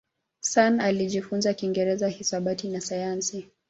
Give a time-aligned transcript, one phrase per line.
[0.41, 3.47] Sun alijifunza Kiingereza, hisabati na sayansi.